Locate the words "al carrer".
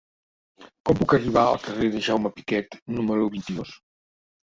1.51-1.91